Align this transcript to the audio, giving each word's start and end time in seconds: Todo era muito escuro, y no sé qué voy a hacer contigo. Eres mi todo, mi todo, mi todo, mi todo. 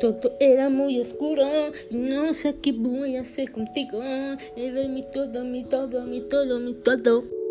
Todo 0.00 0.32
era 0.40 0.68
muito 0.68 1.00
escuro, 1.00 1.44
y 1.90 1.94
no 1.94 2.34
sé 2.34 2.56
qué 2.60 2.72
voy 2.72 3.16
a 3.16 3.20
hacer 3.20 3.52
contigo. 3.52 4.02
Eres 4.56 4.88
mi 4.88 5.02
todo, 5.02 5.44
mi 5.44 5.64
todo, 5.64 6.04
mi 6.04 6.20
todo, 6.20 6.58
mi 6.58 6.74
todo. 6.74 7.41